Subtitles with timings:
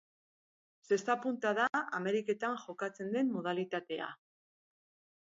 [0.91, 1.69] Zesta-punta da
[1.99, 4.13] Ameriketan jokatzen den modalitatea.